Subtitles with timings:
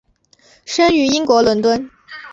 [0.65, 1.91] 生于英国伦敦。